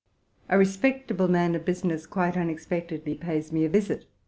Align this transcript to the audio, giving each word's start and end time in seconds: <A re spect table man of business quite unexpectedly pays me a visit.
<A 0.49 0.57
re 0.57 0.65
spect 0.65 1.09
table 1.09 1.27
man 1.27 1.53
of 1.53 1.63
business 1.63 2.07
quite 2.07 2.35
unexpectedly 2.35 3.13
pays 3.13 3.51
me 3.51 3.65
a 3.65 3.69
visit. 3.69 4.05